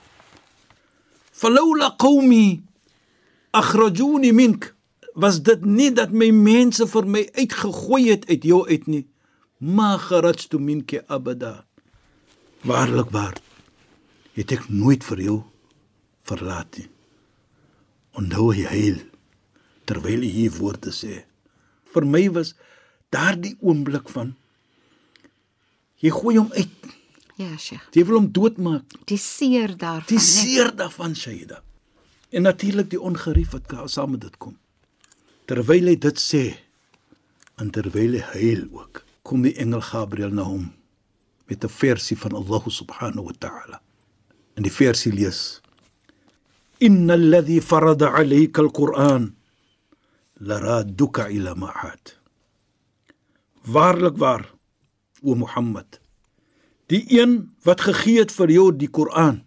Falawla 1.34 1.96
qaumi 1.98 2.62
akhrajuni 3.50 4.30
mink 4.30 4.76
was 5.16 5.42
dit 5.42 5.66
nie 5.66 5.90
dat 5.90 6.14
my 6.14 6.30
mense 6.30 6.86
vir 6.86 7.10
my 7.10 7.26
uitgegooi 7.34 8.04
het 8.12 8.30
uit 8.30 8.46
jou 8.46 8.62
uit 8.70 8.86
nie. 8.86 9.06
Ma 9.58 9.96
kharajtu 9.98 10.62
minki 10.62 11.02
abada. 11.08 11.66
Waarlik 12.62 13.10
waar. 13.10 13.34
Het 14.36 14.52
ek 14.58 14.70
nooit 14.70 15.04
vir 15.04 15.22
jou 15.24 15.38
verlaat 16.28 16.80
nie. 16.80 16.90
Onthou 18.20 18.52
jy 18.56 18.68
heil 18.70 19.00
terwyl 19.86 20.24
jy 20.26 20.32
hier 20.40 20.56
woorde 20.58 20.92
sê. 20.96 21.24
Vir 21.94 22.08
my 22.10 22.26
was 22.36 22.56
daardie 23.14 23.56
oomblik 23.62 24.10
van 24.12 24.34
jy 26.04 26.12
gooi 26.12 26.36
hom 26.40 26.52
uit. 26.56 26.92
Ja, 27.36 27.52
Sheikh. 27.60 27.88
Jy 27.96 28.06
wil 28.08 28.22
hom 28.22 28.30
doodmaak. 28.32 28.98
Die 29.10 29.20
seer 29.20 29.76
daarvan. 29.76 30.08
Die 30.12 30.24
seer 30.24 30.72
daarvan 30.76 31.16
Shaida. 31.16 31.62
En 32.32 32.48
natuurlik 32.48 32.90
die 32.94 33.02
ongerief 33.02 33.56
wat 33.56 33.74
saam 33.92 34.16
met 34.16 34.24
dit 34.24 34.38
kom. 34.40 34.56
Terwyl 35.46 35.92
hy 35.92 35.98
dit 36.00 36.20
sê 36.20 36.46
en 37.62 37.70
terwyl 37.72 38.18
hy 38.18 38.24
huil 38.34 38.66
ook, 38.74 39.04
kom 39.24 39.44
die 39.46 39.56
engel 39.62 39.84
Gabriël 39.84 40.34
na 40.34 40.44
hom 40.48 40.72
met 41.48 41.64
'n 41.64 41.70
versie 41.70 42.18
van 42.18 42.34
Allah 42.34 42.64
subhanahu 42.68 43.26
wa 43.30 43.36
ta'ala. 43.40 43.82
En 44.56 44.64
die 44.64 44.74
versie 44.74 45.14
lees: 45.14 45.62
Innal 46.80 47.30
ladhi 47.34 47.62
farada 47.62 48.12
'alayka 48.16 48.62
al-Qur'an 48.64 49.36
laraduka 50.40 51.30
ila 51.30 51.56
ma'ad. 51.56 52.16
Waarlik 53.66 54.18
waar, 54.18 54.52
o 55.24 55.36
Mohammed, 55.36 56.00
die 56.92 57.06
een 57.10 57.56
wat 57.66 57.82
gegee 57.82 58.20
het 58.22 58.32
vir 58.32 58.52
jou 58.52 58.70
die 58.76 58.92
Koran. 58.92 59.42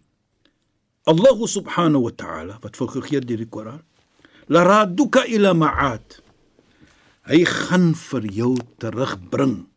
Allah 1.09 1.39
subhanahu 1.47 2.09
wa 2.09 2.13
ta'ala 2.13 2.59
wat 2.65 2.77
vir 2.77 2.89
gegee 2.97 3.21
het 3.21 3.29
die 3.29 3.47
Koran. 3.47 3.85
La 4.49 4.65
raduka 4.65 5.27
ila 5.29 5.53
ma'ad. 5.55 6.19
Hy 7.29 7.45
gaan 7.45 7.93
vir 7.95 8.25
jou 8.33 8.57
terugbring 8.81 9.69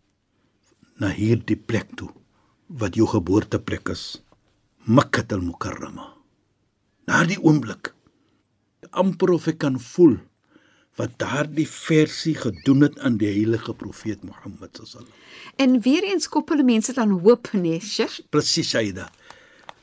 na 1.03 1.11
hierdie 1.11 1.59
plek 1.59 1.91
toe 1.99 2.09
wat 2.79 2.95
jou 2.95 3.07
geboorteplek 3.11 3.91
is. 3.91 4.23
Makkah 4.85 5.25
al-Mukarrama. 5.29 6.07
Daardie 7.05 7.37
oomblik 7.41 7.93
amper 8.97 9.35
of 9.35 9.47
ek 9.47 9.59
kan 9.61 9.77
voel 9.79 10.17
wat 10.99 11.13
daardie 11.21 11.67
versie 11.69 12.33
gedoen 12.35 12.87
het 12.87 12.97
aan 12.99 13.17
die 13.21 13.29
heilige 13.29 13.73
profeet 13.77 14.23
Mohammed 14.27 14.75
sallallahu 14.75 15.13
En 15.63 15.77
weer 15.85 16.03
eens 16.03 16.27
koppel 16.27 16.63
mense 16.67 16.93
dan 16.93 17.13
hoop, 17.23 17.51
nee, 17.53 17.79
Sheikh. 17.79 18.19
Presies 18.29 18.73
Shaida. 18.73 19.07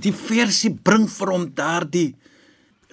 Die 0.03 0.13
versie 0.13 0.75
bring 0.75 1.09
vir 1.11 1.33
hom 1.33 1.47
daardie 1.55 2.11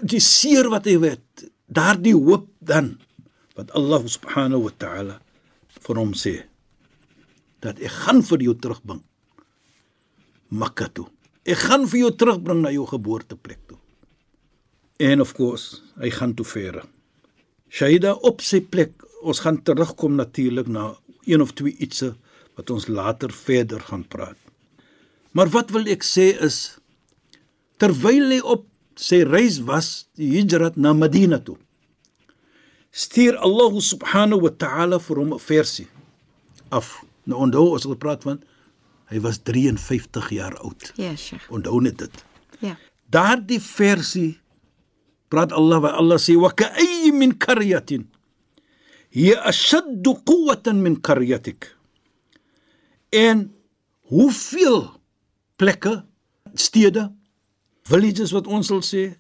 die 0.02 0.22
seer 0.22 0.70
wat 0.72 0.88
hy 0.90 0.98
weet, 1.00 1.46
daardie 1.68 2.16
hoop 2.16 2.48
dan 2.60 2.96
wat 3.56 3.72
Allah 3.76 4.06
subhanahu 4.08 4.68
wa 4.68 4.74
ta'ala 4.78 5.20
vir 5.86 6.00
hom 6.02 6.14
sê 6.18 6.36
dat 7.64 7.80
ek 7.80 7.94
gaan 8.06 8.22
vir 8.26 8.48
jou 8.50 8.56
terugbring 8.62 9.04
Mekka 10.56 10.88
toe. 10.94 11.08
Ek 11.46 11.62
gaan 11.62 11.86
vir 11.86 12.00
jou 12.00 12.12
terugbring 12.18 12.64
na 12.64 12.72
jou 12.74 12.88
geboorteplek 12.90 13.60
toe. 13.70 13.78
En 14.98 15.22
of 15.22 15.36
course, 15.38 15.82
hy 16.02 16.10
gaan 16.10 16.34
toe 16.34 16.46
verder. 16.48 16.88
Shaida 17.70 18.16
op 18.26 18.42
sy 18.42 18.64
plek. 18.66 19.04
Ons 19.22 19.44
gaan 19.46 19.60
terugkom 19.62 20.16
natuurlik 20.18 20.70
na 20.72 20.96
een 21.26 21.42
of 21.42 21.54
twee 21.54 21.76
ietsie 21.82 22.14
wat 22.58 22.72
ons 22.74 22.88
later 22.88 23.34
verder 23.34 23.84
gaan 23.84 24.06
praat. 24.08 24.38
Maar 25.36 25.52
wat 25.54 25.74
wil 25.76 25.86
ek 25.92 26.06
sê 26.08 26.32
is 26.46 26.80
terwyl 27.82 28.32
hy 28.32 28.40
op 28.42 28.66
sy 28.96 29.22
reis 29.28 29.60
was, 29.68 30.08
die 30.16 30.32
hijrat 30.38 30.78
na 30.80 30.94
Madina 30.96 31.42
toe. 31.44 31.58
Stuur 32.96 33.36
Allah 33.44 33.76
subhanahu 33.84 34.46
wa 34.48 34.54
ta'ala 34.56 35.00
vir 35.04 35.20
hom 35.20 35.34
'n 35.36 35.40
versie 35.40 35.88
af. 36.72 37.04
Nou 37.26 37.44
onthou 37.44 37.76
ons 37.76 37.86
praat 38.00 38.24
van 38.24 38.40
hy 39.12 39.22
was 39.22 39.40
53 39.44 40.30
jaar 40.34 40.58
oud. 40.64 40.92
Ja, 40.98 41.14
Sheikh. 41.16 41.46
Onthou 41.54 41.82
net 41.82 42.00
dit. 42.02 42.26
Ja. 42.64 42.76
Daardie 43.12 43.62
versie 43.62 44.40
praat 45.30 45.54
Allah 45.54 45.82
wa 45.84 45.94
Allah 46.00 46.20
sê 46.22 46.36
wa 46.40 46.50
ka'ay 46.50 47.12
min 47.14 47.36
qaryatin 47.38 48.08
hiya 49.16 49.40
ashaddu 49.48 50.18
quwwatan 50.28 50.82
min 50.84 50.98
qaryatik. 51.02 51.70
En 53.16 53.48
hoeveel 54.12 54.90
plekke, 55.56 56.04
stede, 56.54 57.08
villages 57.88 58.34
wat 58.36 58.50
ons 58.50 58.68
sal 58.72 58.84
sê 58.84 59.14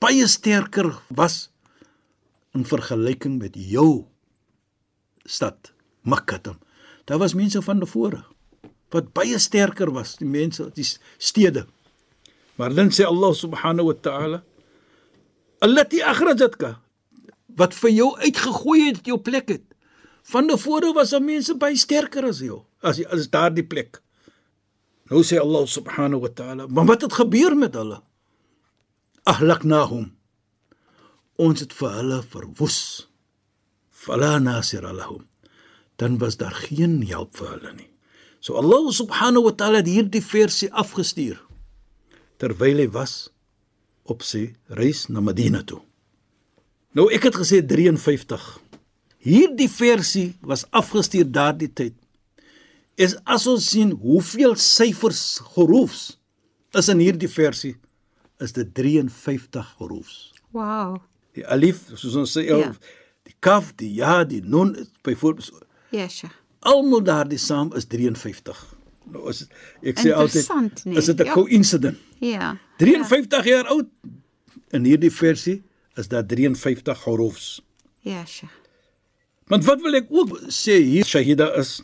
baie 0.00 0.24
sterker 0.30 0.88
was 1.12 1.50
in 2.56 2.64
vergelyking 2.64 3.36
met 3.42 3.54
jou 3.54 4.06
stad 5.28 5.74
Makkah. 6.02 6.40
Daar 7.04 7.20
was 7.20 7.36
mense 7.36 7.60
van 7.62 7.82
tevore 7.82 8.24
wat 8.90 9.12
baie 9.14 9.38
sterker 9.38 9.92
was, 9.94 10.16
die 10.18 10.28
mense, 10.28 10.70
die 10.74 10.86
stede. 11.18 11.66
Maar 12.58 12.74
dan 12.74 12.90
sê 12.92 13.06
Allah 13.06 13.34
subhanahu 13.34 13.92
wa 13.92 13.96
ta'ala 14.06 14.42
allati 15.64 16.00
akhrajatka 16.02 16.74
wat 17.60 17.74
vir 17.76 17.92
jou 17.92 18.10
uitgegooi 18.20 18.80
het 18.88 19.06
jou 19.06 19.18
plek 19.20 19.48
het. 19.52 19.64
Van 20.30 20.48
tevore 20.48 20.92
was 20.96 21.12
daar 21.14 21.24
mense 21.24 21.56
baie 21.58 21.76
sterker 21.76 22.26
as 22.28 22.40
jou, 22.44 22.62
as 22.82 23.00
as 23.10 23.28
daardie 23.32 23.66
plek. 23.66 24.00
Nou 25.10 25.24
sê 25.26 25.40
Allah 25.42 25.66
subhanahu 25.66 26.22
wa 26.24 26.30
ta'ala, 26.30 26.66
maar 26.68 26.86
wat 26.86 27.02
het 27.02 27.18
gebeur 27.18 27.56
met 27.58 27.74
hulle? 27.74 28.00
Ahlaknahum. 29.28 30.12
Ons 31.40 31.64
het 31.64 31.72
vir 31.76 31.96
hulle 31.98 32.20
verwoes. 32.22 32.80
Fala 33.90 34.38
nasira 34.38 34.92
lahum. 34.92 35.26
Dan 35.96 36.18
was 36.18 36.38
daar 36.40 36.54
geen 36.54 37.00
hulp 37.08 37.36
vir 37.36 37.50
hulle 37.56 37.72
nie. 37.76 37.89
So 38.40 38.56
Allah 38.56 38.88
subhanahu 38.92 39.44
wa 39.50 39.52
ta'ala 39.52 39.82
het 39.82 39.90
hierdie 39.90 40.22
versie 40.24 40.70
afgestuur 40.72 41.38
terwyl 42.40 42.78
hy 42.80 42.86
was 42.88 43.28
op 44.08 44.22
sy 44.24 44.54
reis 44.72 45.02
na 45.12 45.20
Madina 45.20 45.60
toe. 45.60 45.82
Nou 46.96 47.10
ek 47.12 47.26
het 47.28 47.36
gesê 47.36 47.60
53. 47.60 48.46
Hierdie 49.20 49.68
versie 49.68 50.30
was 50.40 50.64
afgestuur 50.72 51.28
daardie 51.28 51.68
tyd. 51.68 51.92
Is 52.96 53.12
as 53.28 53.44
ons 53.46 53.68
sien 53.74 53.92
hoeveel 54.00 54.56
syfers 54.56 55.20
hurufs 55.52 56.16
is 56.76 56.88
in 56.88 57.02
hierdie 57.04 57.28
versie, 57.28 57.74
is 58.40 58.56
dit 58.56 58.72
53 58.74 59.74
hurufs. 59.78 60.30
Wow. 60.56 60.96
Die 61.36 61.44
alif, 61.46 61.84
soos 61.92 62.16
ons 62.16 62.32
sê, 62.32 62.46
Ja. 62.48 62.72
die 63.28 63.36
kaf, 63.38 63.74
die 63.76 63.92
ja, 64.00 64.24
die 64.24 64.40
nun, 64.40 64.72
byvoorbeeld 65.04 65.52
Ja, 65.92 66.08
Sheikh. 66.08 66.39
Almal 66.60 67.02
daardie 67.02 67.38
saam 67.38 67.72
is 67.76 67.86
53. 67.90 68.60
Nou 69.10 69.28
is 69.32 69.46
ek 69.82 69.98
sê 69.98 70.12
altyd 70.12 70.42
Interessant, 70.44 70.84
nee. 70.84 70.96
is 71.00 71.06
dit 71.06 71.20
'n 71.20 71.24
Ja. 71.26 71.32
coincidence. 71.34 71.98
Ja. 72.20 72.56
53 72.78 73.44
jaar 73.44 73.66
oud. 73.66 73.86
In 74.70 74.84
hierdie 74.84 75.10
versie 75.10 75.62
is 75.96 76.08
daar 76.08 76.26
53 76.26 77.04
hurufs. 77.04 77.60
Ja, 78.00 78.24
Sheikh. 78.26 78.52
Want 79.46 79.64
wat 79.64 79.80
wil 79.82 79.94
ek 79.94 80.06
ook 80.10 80.38
sê 80.48 80.78
hier 80.82 81.04
Shahida 81.04 81.48
is 81.58 81.82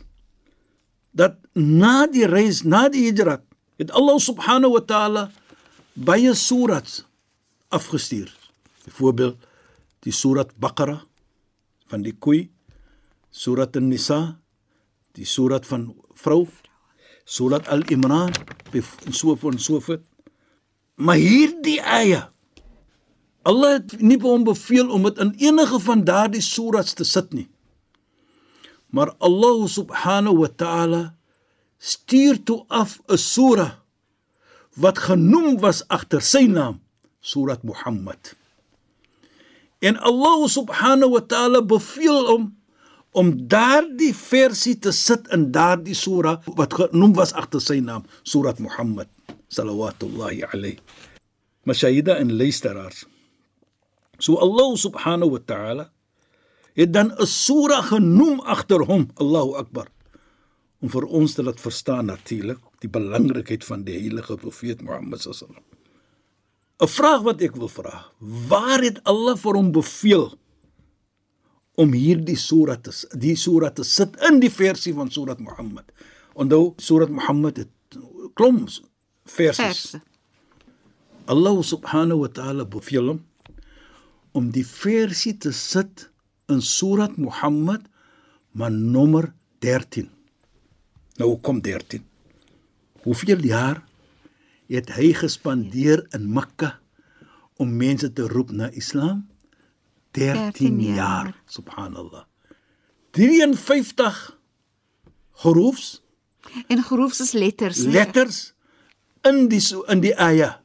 dat 1.11 1.35
na 1.53 2.07
die 2.07 2.25
reis, 2.25 2.63
na 2.63 2.87
die 2.89 3.11
hijrat, 3.11 3.41
het 3.77 3.91
Allah 3.91 4.17
subhanahu 4.19 4.71
wa 4.73 4.79
taala 4.81 5.31
baie 5.93 6.33
surats 6.33 7.03
afgestuur. 7.69 8.31
Byvoorbeeld 8.85 9.35
die 9.99 10.11
surat 10.13 10.53
Baqara 10.59 11.01
van 11.87 12.01
die 12.03 12.13
koei, 12.13 12.49
surat 13.31 13.75
An-Nisa, 13.75 14.37
die 15.17 15.25
surat 15.25 15.65
van 15.65 15.89
vrou, 16.13 16.45
surat 17.25 17.67
Al-Imran, 17.67 18.33
en 18.73 19.13
so 19.13 19.35
van 19.35 19.59
so 19.59 19.81
voort. 19.81 20.05
Maar 20.95 21.17
hierdie 21.21 21.79
eie 21.81 22.23
Allah 23.47 23.77
het 23.77 23.93
nie 24.03 24.17
hom 24.19 24.43
beveel 24.43 24.89
om 24.91 25.05
dit 25.07 25.19
in 25.23 25.29
enige 25.39 25.79
van 25.79 26.03
daardie 26.03 26.43
surats 26.43 26.97
te 26.99 27.05
sit 27.07 27.31
nie. 27.31 27.47
Maar 28.91 29.13
Allah 29.23 29.67
subhanahu 29.71 30.41
wa 30.41 30.49
ta'ala 30.51 31.01
stuur 31.79 32.43
toe 32.43 32.65
af 32.67 32.99
'n 33.07 33.17
sura 33.17 33.83
wat 34.75 34.97
genoem 34.99 35.59
was 35.59 35.87
agter 35.87 36.21
sy 36.21 36.45
naam, 36.47 36.81
Surat 37.19 37.63
Muhammad. 37.63 38.35
En 39.79 39.97
Allah 39.97 40.47
subhanahu 40.47 41.11
wa 41.11 41.21
ta'ala 41.21 41.61
beveel 41.61 42.27
hom 42.27 42.56
om 43.11 43.47
daardie 43.47 44.13
versie 44.15 44.75
te 44.79 44.91
sit 44.91 45.27
in 45.33 45.51
daardie 45.51 45.95
sura 45.95 46.37
wat 46.59 46.73
genoem 46.73 47.13
was 47.17 47.33
agter 47.33 47.61
sy 47.61 47.79
naam, 47.79 48.05
Surat 48.23 48.59
Muhammad 48.59 49.07
sallallahu 49.49 50.43
alayhi. 50.51 50.79
Mashahida 51.63 52.17
en 52.19 52.37
luisteraars. 52.37 53.05
So 54.19 54.37
Allah 54.37 54.75
subhanahu 54.77 55.37
wa 55.37 55.41
ta'ala 55.45 55.85
het 56.73 56.93
dan 56.93 57.13
'n 57.17 57.25
sura 57.25 57.81
genoem 57.81 58.39
agter 58.39 58.85
hom, 58.85 59.09
Allahu 59.15 59.55
Akbar. 59.55 59.87
Om 60.81 60.89
vir 60.89 61.05
ons 61.05 61.33
te 61.33 61.43
laat 61.43 61.59
verstaan 61.59 62.05
natuurlik 62.05 62.59
die 62.79 62.89
belangrikheid 62.89 63.65
van 63.65 63.83
die 63.83 63.97
heilige 63.97 64.37
profeet 64.37 64.81
Mohammed 64.81 65.21
sallam. 65.21 65.63
'n 66.79 66.87
Vraag 66.87 67.21
wat 67.21 67.41
ek 67.41 67.55
wil 67.55 67.69
vra, 67.69 68.05
waar 68.19 68.81
het 68.81 69.03
Allah 69.03 69.37
vir 69.37 69.53
hom 69.53 69.71
beveel 69.71 70.37
om 71.77 71.93
hierdie 71.93 72.37
sura 72.39 72.75
te 72.81 72.93
die 73.21 73.35
sura 73.37 73.69
te 73.69 73.85
sit 73.85 74.17
in 74.29 74.41
die 74.41 74.51
versie 74.51 74.93
van 74.97 75.11
Surat 75.13 75.39
Mohammed? 75.43 75.85
Onthou, 76.33 76.73
Surat 76.81 77.09
Mohammed 77.13 77.63
het 77.63 77.99
klomp 78.37 78.69
versies. 79.27 79.81
Verse. 79.91 80.01
Allah 81.27 81.57
subhanahu 81.63 82.23
wa 82.23 82.29
ta'ala 82.31 82.65
beveel 82.65 83.13
hom 83.13 83.23
om 84.37 84.51
die 84.53 84.65
versie 84.65 85.35
te 85.37 85.51
sit 85.51 86.07
in 86.51 86.61
Surat 86.61 87.17
Muhammad 87.17 87.85
maar 88.57 88.71
nommer 88.71 89.33
13. 89.65 90.09
Nou 91.17 91.35
kom 91.41 91.61
13. 91.61 92.03
Hoeveel 93.05 93.43
jaar 93.45 93.81
het 94.69 94.91
hy 94.97 95.11
gespandeer 95.17 96.05
in 96.15 96.29
Mekka 96.33 96.77
om 97.57 97.73
mense 97.77 98.09
te 98.13 98.27
roep 98.29 98.51
na 98.51 98.69
Islam? 98.77 99.25
13, 100.17 100.79
13 100.79 100.81
jaar. 100.97 101.29
Subhanallah. 101.45 102.25
53 103.11 104.37
hurufs, 105.43 106.01
En 106.67 106.83
geroefs 106.83 107.19
is 107.19 107.31
letters, 107.31 107.77
nee. 107.77 107.91
letters 107.91 108.53
in 109.21 109.47
die 109.51 109.61
in 109.87 109.99
die 109.99 110.15
ayah 110.15 110.57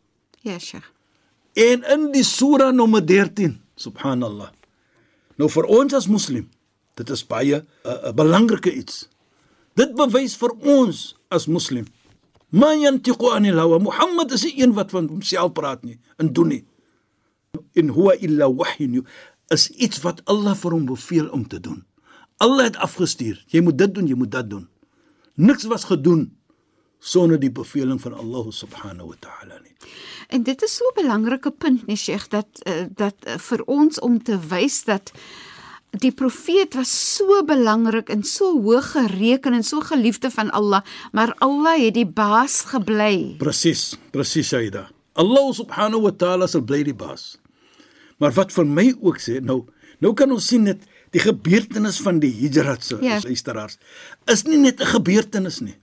Ja, 0.43 0.59
Sheikh. 0.59 0.87
En 1.53 1.85
in 1.87 2.09
die 2.13 2.25
sura 2.27 2.71
nommer 2.71 3.05
13, 3.07 3.61
subhanallah. 3.79 4.49
Nou 5.39 5.47
vir 5.53 5.69
ons 5.71 5.95
as 5.95 6.09
moslim, 6.11 6.49
dit 6.99 7.11
is 7.15 7.23
baie 7.27 7.61
'n 7.61 7.67
uh, 7.87 7.93
uh, 8.09 8.13
belangrike 8.13 8.73
iets. 8.73 9.09
Dit 9.79 9.95
bewys 9.95 10.35
vir 10.37 10.51
ons 10.51 11.15
as 11.31 11.47
moslim. 11.47 11.87
Man 12.49 12.81
yantiqu 12.81 13.31
anil 13.33 13.57
hawa. 13.57 13.79
Mohammed 13.79 14.33
is 14.33 14.43
nie 14.45 14.63
een 14.63 14.73
wat 14.73 14.91
van 14.91 15.07
homself 15.09 15.53
praat 15.53 15.85
nie 15.85 15.99
en 16.17 16.33
doen 16.33 16.49
nie. 16.49 16.65
In 17.73 17.89
huwa 17.89 18.17
illa 18.19 18.51
wahyun 18.51 19.07
is 19.49 19.69
iets 19.71 20.01
wat 20.01 20.21
Allah 20.25 20.55
vir 20.57 20.71
hom 20.71 20.87
beveel 20.87 21.29
om 21.29 21.49
te 21.49 21.61
doen. 21.61 21.85
Allah 22.37 22.65
het 22.65 22.77
afgestuur. 22.77 23.45
Jy 23.47 23.61
moet 23.61 23.79
dit 23.79 23.95
doen, 23.95 24.07
jy 24.07 24.15
moet 24.15 24.31
dat 24.31 24.51
doen. 24.51 24.69
Niks 25.35 25.65
was 25.65 25.85
gedoen 25.85 26.31
sonder 27.03 27.39
die 27.41 27.51
beveling 27.51 28.01
van 28.01 28.15
Allah 28.15 28.51
subhanahu 28.55 29.11
wa 29.11 29.19
ta'ala 29.19 29.59
nie. 29.63 29.75
En 30.29 30.43
dit 30.43 30.63
is 30.63 30.77
so 30.77 30.85
'n 30.91 31.03
belangrike 31.03 31.51
punt, 31.51 31.87
nee 31.87 31.97
Sheikh, 31.97 32.29
dat 32.29 32.47
uh, 32.63 32.87
dat 32.95 33.15
uh, 33.27 33.39
vir 33.39 33.63
ons 33.65 33.99
om 34.01 34.23
te 34.23 34.39
wys 34.39 34.85
dat 34.85 35.13
die 35.91 36.13
profeet 36.13 36.75
was 36.75 37.15
so 37.17 37.45
belangrik 37.45 38.09
en 38.09 38.23
so 38.23 38.63
hoog 38.63 38.91
gereken 38.91 39.53
en 39.53 39.65
so 39.65 39.81
geliefde 39.81 40.31
van 40.31 40.51
Allah, 40.51 40.81
maar 41.13 41.35
Allah 41.39 41.77
het 41.77 41.95
die 41.95 42.07
baas 42.07 42.61
gebly. 42.61 43.35
Presies, 43.39 43.99
presies 44.11 44.49
Shaida. 44.49 44.89
Allah 45.13 45.53
subhanahu 45.53 46.03
wa 46.03 46.11
ta'ala 46.11 46.47
sal 46.47 46.63
bly 46.63 46.83
die 46.83 46.97
baas. 46.97 47.37
Maar 48.23 48.35
wat 48.39 48.53
vir 48.55 48.69
my 48.71 48.85
ook 49.03 49.19
sê, 49.19 49.41
nou, 49.43 49.65
nou 50.03 50.13
kan 50.15 50.31
ons 50.31 50.47
sien 50.47 50.65
dit 50.69 50.83
die 51.13 51.21
gebeurtenis 51.23 51.99
van 52.05 52.21
die 52.23 52.31
hijrat 52.31 52.85
se 52.87 52.99
Ja. 53.03 53.19
luisteraars 53.25 53.79
is 54.31 54.45
nie 54.47 54.59
net 54.59 54.81
'n 54.81 54.87
gebeurtenis 54.95 55.61
nie. 55.61 55.75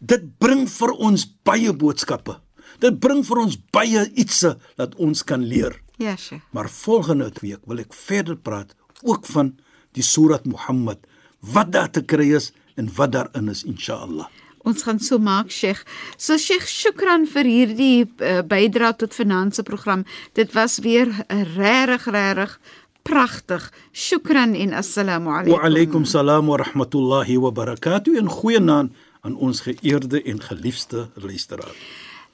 Dit 0.00 0.38
bring 0.38 0.66
vir 0.68 0.90
ons 0.92 1.26
baie 1.44 1.72
boodskappe. 1.72 2.40
Dit 2.80 2.98
bring 3.00 3.24
vir 3.24 3.38
ons 3.38 3.56
baie 3.72 4.10
ietsie 4.14 4.54
dat 4.76 4.94
ons 4.96 5.22
kan 5.24 5.42
leer. 5.44 5.80
Ja, 5.98 6.16
Sheikh. 6.16 6.42
Maar 6.52 6.68
volgende 6.68 7.30
week 7.40 7.60
wil 7.66 7.78
ek 7.78 7.94
verder 7.94 8.36
praat 8.36 8.74
ook 9.02 9.26
van 9.26 9.56
die 9.92 10.02
Surat 10.02 10.44
Muhammad, 10.46 10.98
wat 11.40 11.72
daar 11.72 11.90
te 11.90 12.02
kry 12.02 12.34
is 12.34 12.52
en 12.76 12.88
wat 12.96 13.12
daarin 13.12 13.48
is 13.48 13.64
inshallah. 13.64 14.26
Ons 14.66 14.82
gaan 14.82 14.98
so 14.98 15.18
maak, 15.22 15.52
Sheikh. 15.54 15.84
So 16.18 16.38
Sheikh, 16.42 16.66
shukran 16.66 17.28
vir 17.30 17.46
hierdie 17.46 18.06
uh, 18.18 18.40
bydra 18.42 18.92
tot 18.98 19.14
finansie 19.14 19.64
program. 19.66 20.02
Dit 20.34 20.56
was 20.56 20.80
weer 20.82 21.12
regtig 21.54 22.10
regtig 22.10 22.58
pragtig. 23.06 23.70
Shukran 23.92 24.54
en 24.54 24.72
assalamu 24.74 25.30
alaykum. 25.30 25.54
Wa 25.54 25.68
alaykum 25.68 26.04
salaam 26.04 26.50
wa 26.50 26.58
rahmatullahi 26.58 27.38
wa 27.38 27.52
barakatuh 27.54 28.18
en 28.18 28.30
goeienaand 28.30 28.90
aan 29.20 29.36
ons 29.36 29.62
geëerde 29.66 30.22
en 30.22 30.42
geliefde 30.42 31.08
luisteraar. 31.14 31.74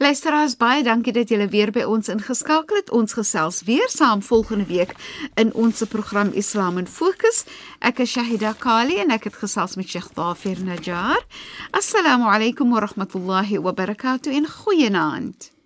Luisteraars, 0.01 0.53
baie 0.57 0.83
dankie 0.85 1.13
dat 1.13 1.29
julle 1.33 1.47
weer 1.49 1.71
by 1.73 1.81
ons 1.89 2.07
ingeskakel 2.13 2.75
het. 2.77 2.91
Ons 2.93 3.13
gesels 3.17 3.63
weer 3.65 3.89
saam 3.89 4.21
volgende 4.21 4.65
week 4.69 4.93
in 5.41 5.53
ons 5.53 5.83
program 5.89 6.29
Islam 6.37 6.77
in 6.77 6.87
Fokus. 6.87 7.45
Ek 7.81 7.99
is 8.05 8.11
Shahida 8.13 8.53
Kali 8.53 8.99
en 9.01 9.09
ek 9.15 9.23
het 9.31 9.35
gesels 9.41 9.75
met 9.75 9.89
Sheikh 9.89 10.13
Dafir 10.13 10.61
Najjar. 10.61 11.25
Assalamu 11.71 12.29
alaykum 12.29 12.69
wa 12.71 12.79
rahmatullahi 12.85 13.57
wa 13.57 13.73
barakatuh 13.73 14.33
en 14.33 14.45
goeienaand. 14.45 15.57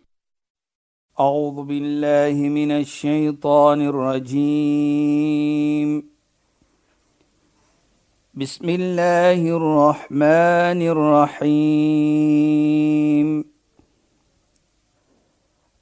أعوذ 1.19 1.63
بالله 1.63 2.49
من 2.49 2.71
الشيطان 2.71 3.81
الرجيم 3.81 5.31
بسم 8.33 8.69
الله 8.69 9.57
الرحمن 9.57 10.81
الرحيم 11.61 12.31